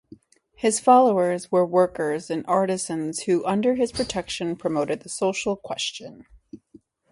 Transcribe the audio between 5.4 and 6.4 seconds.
question.